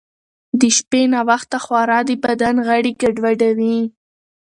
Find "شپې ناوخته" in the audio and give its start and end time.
0.77-1.57